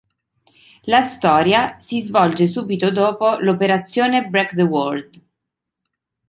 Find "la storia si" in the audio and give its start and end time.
0.87-1.99